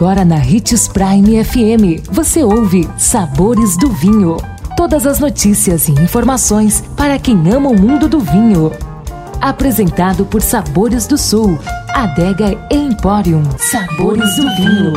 Agora 0.00 0.24
na 0.24 0.36
Ritz 0.36 0.88
Prime 0.88 1.44
FM, 1.44 2.08
você 2.10 2.42
ouve 2.42 2.88
Sabores 2.96 3.76
do 3.76 3.90
Vinho. 3.90 4.38
Todas 4.74 5.06
as 5.06 5.20
notícias 5.20 5.88
e 5.88 5.92
informações 5.92 6.82
para 6.96 7.18
quem 7.18 7.36
ama 7.52 7.68
o 7.68 7.78
mundo 7.78 8.08
do 8.08 8.18
vinho. 8.18 8.72
Apresentado 9.42 10.24
por 10.24 10.40
Sabores 10.40 11.06
do 11.06 11.18
Sul, 11.18 11.58
Adega 11.90 12.58
Emporium. 12.70 13.42
Sabores 13.58 14.36
do 14.36 14.56
Vinho. 14.56 14.94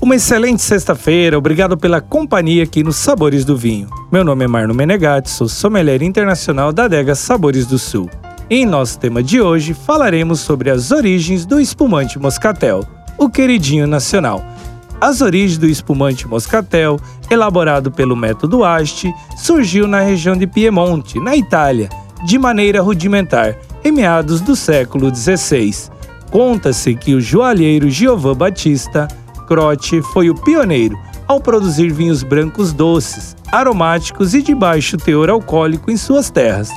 Uma 0.00 0.16
excelente 0.16 0.62
sexta-feira, 0.62 1.38
obrigado 1.38 1.78
pela 1.78 2.00
companhia 2.00 2.64
aqui 2.64 2.82
nos 2.82 2.96
Sabores 2.96 3.44
do 3.44 3.56
Vinho. 3.56 3.86
Meu 4.10 4.24
nome 4.24 4.44
é 4.44 4.48
Marno 4.48 4.74
Menegatti, 4.74 5.30
sou 5.30 5.48
sommelier 5.48 6.02
internacional 6.02 6.72
da 6.72 6.86
adega 6.86 7.14
Sabores 7.14 7.66
do 7.66 7.78
Sul. 7.78 8.10
Em 8.54 8.66
nosso 8.66 8.98
tema 8.98 9.22
de 9.22 9.40
hoje, 9.40 9.72
falaremos 9.72 10.40
sobre 10.40 10.68
as 10.68 10.90
origens 10.90 11.46
do 11.46 11.58
espumante 11.58 12.18
moscatel, 12.18 12.84
o 13.16 13.30
queridinho 13.30 13.86
nacional. 13.86 14.44
As 15.00 15.22
origens 15.22 15.56
do 15.56 15.66
espumante 15.66 16.28
moscatel, 16.28 17.00
elaborado 17.30 17.90
pelo 17.90 18.14
método 18.14 18.62
Asti, 18.62 19.10
surgiu 19.38 19.88
na 19.88 20.00
região 20.00 20.36
de 20.36 20.46
Piemonte, 20.46 21.18
na 21.18 21.34
Itália, 21.34 21.88
de 22.26 22.38
maneira 22.38 22.82
rudimentar, 22.82 23.56
em 23.82 23.90
meados 23.90 24.42
do 24.42 24.54
século 24.54 25.10
XVI. 25.10 25.88
Conta-se 26.30 26.94
que 26.94 27.14
o 27.14 27.22
joalheiro 27.22 27.88
Giovan 27.88 28.36
Battista 28.36 29.08
Croce 29.48 30.02
foi 30.12 30.28
o 30.28 30.34
pioneiro 30.34 30.98
ao 31.26 31.40
produzir 31.40 31.90
vinhos 31.90 32.22
brancos 32.22 32.74
doces, 32.74 33.34
aromáticos 33.50 34.34
e 34.34 34.42
de 34.42 34.54
baixo 34.54 34.98
teor 34.98 35.30
alcoólico 35.30 35.90
em 35.90 35.96
suas 35.96 36.28
terras. 36.28 36.68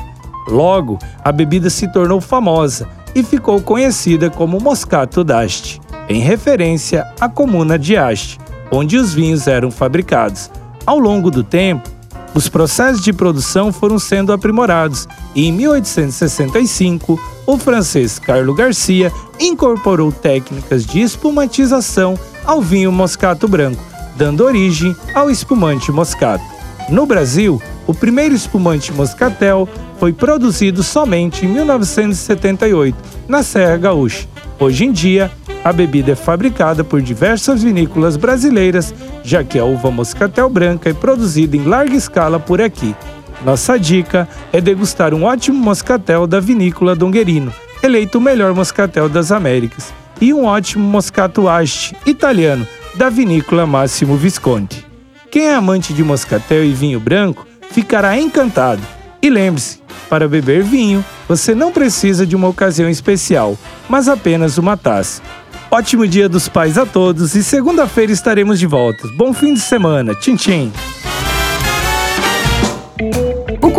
Logo, 0.48 1.00
a 1.24 1.32
bebida 1.32 1.70
se 1.70 1.88
tornou 1.92 2.22
famosa 2.22 2.88
e 3.14 3.24
ficou 3.24 3.62
conhecida 3.62 4.30
como 4.30 4.60
Moscato 4.60 5.24
d'Asti, 5.24 5.82
em 6.08 6.20
referência 6.20 7.08
à 7.20 7.28
comuna 7.30 7.80
de 7.80 7.98
Asti, 7.98 8.38
onde 8.72 8.98
os 8.98 9.14
vinhos 9.14 9.48
eram 9.48 9.72
fabricados. 9.72 10.52
Ao 10.86 11.00
longo 11.00 11.32
do 11.32 11.44
tempo, 11.44 11.90
os 12.36 12.50
processos 12.50 13.02
de 13.02 13.14
produção 13.14 13.72
foram 13.72 13.98
sendo 13.98 14.34
aprimorados 14.34 15.08
e 15.34 15.48
em 15.48 15.54
1865, 15.54 17.18
o 17.48 17.58
francês 17.58 18.20
Carlo 18.20 18.54
Garcia 18.54 19.12
incorporou 19.40 20.12
técnicas 20.12 20.86
de 20.86 21.00
espumatização 21.00 22.20
ao 22.44 22.62
vinho 22.62 22.92
moscato 22.92 23.48
branco, 23.48 23.82
dando 24.18 24.44
origem 24.44 24.94
ao 25.14 25.30
espumante 25.30 25.92
moscato. 25.94 26.44
No 26.90 27.06
Brasil, 27.06 27.62
o 27.88 27.94
primeiro 27.94 28.34
espumante 28.34 28.92
moscatel 28.92 29.68
foi 30.00 30.12
produzido 30.12 30.84
somente 30.84 31.46
em 31.46 31.50
1978, 31.50 32.98
na 33.28 33.44
Serra 33.44 33.78
Gaúcha. 33.78 34.28
Hoje 34.60 34.86
em 34.86 34.92
dia, 34.92 35.32
a 35.64 35.74
bebida 35.74 36.12
é 36.12 36.16
fabricada 36.16 36.84
por 36.84 37.02
diversas 37.02 37.64
vinícolas 37.64 38.18
brasileiras, 38.18 38.94
já 39.24 39.44
que 39.44 39.60
a 39.60 39.66
uva 39.66 39.92
moscatel 39.92 40.50
branca 40.50 40.90
é 40.90 40.94
produzida 40.94 41.58
em 41.58 41.64
larga 41.64 41.96
escala 41.96 42.40
por 42.40 42.62
aqui. 42.62 42.96
Nossa 43.44 43.78
dica 43.78 44.28
é 44.52 44.62
degustar 44.62 45.14
um 45.14 45.24
ótimo 45.24 45.58
moscatel 45.58 46.26
da 46.26 46.40
vinícola 46.40 46.96
Donguerino, 46.96 47.54
eleito 47.84 48.18
o 48.18 48.22
melhor 48.22 48.54
moscatel 48.54 49.10
das 49.10 49.32
Américas, 49.32 49.94
e 50.22 50.34
um 50.34 50.46
ótimo 50.46 50.84
moscato 50.84 51.48
Asti, 51.50 51.96
italiano, 52.06 52.66
da 52.96 53.10
vinícola 53.10 53.66
Máximo 53.66 54.16
Visconti. 54.16 54.86
Quem 55.30 55.48
é 55.48 55.54
amante 55.54 55.94
de 55.94 56.04
moscatel 56.04 56.64
e 56.64 56.72
vinho 56.72 57.00
branco 57.00 57.46
ficará 57.76 58.18
encantado. 58.18 58.82
E 59.22 59.30
lembre-se, 59.30 59.82
para 60.10 60.30
beber 60.30 60.64
vinho, 60.64 61.04
você 61.28 61.54
não 61.54 61.74
precisa 61.74 62.26
de 62.26 62.34
uma 62.34 62.48
ocasião 62.48 62.90
especial, 62.90 63.58
mas 63.90 64.08
apenas 64.08 64.58
uma 64.58 64.78
taça. 64.78 65.22
Ótimo 65.70 66.08
Dia 66.08 66.30
dos 66.30 66.48
Pais 66.48 66.78
a 66.78 66.86
todos 66.86 67.36
e 67.36 67.44
segunda-feira 67.44 68.14
estaremos 68.14 68.60
de 68.60 68.66
volta. 68.66 69.10
Bom 69.18 69.34
fim 69.34 69.54
de 69.54 69.60
semana. 69.60 70.16
Tchim, 70.16 70.38
tchim 70.38 70.72